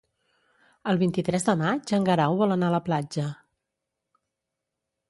El 0.93 0.97
vint-i-tres 1.01 1.45
de 1.49 1.55
maig 1.59 1.93
en 1.99 2.09
Guerau 2.09 2.41
vol 2.41 2.57
anar 2.57 2.71
a 2.73 2.77
la 2.79 2.83
platja. 2.89 3.31